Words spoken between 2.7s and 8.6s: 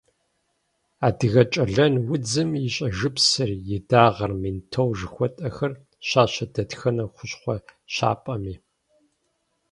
щӏэжыпсыр, и дагъэр, ментол жыхуэтӏэхэр щащэ дэтхэнэ хущхъуэ щапӏэми.